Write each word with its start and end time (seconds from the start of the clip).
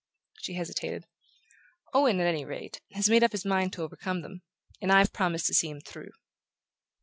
She 0.41 0.53
hesitated. 0.55 1.05
"Owen, 1.93 2.19
at 2.19 2.25
any 2.25 2.43
rate, 2.43 2.81
has 2.93 3.07
made 3.07 3.23
up 3.23 3.33
his 3.33 3.45
mind 3.45 3.71
to 3.73 3.83
overcome 3.83 4.21
them; 4.23 4.41
and 4.81 4.91
I've 4.91 5.13
promised 5.13 5.45
to 5.45 5.53
see 5.53 5.69
him 5.69 5.79
through." 5.79 6.09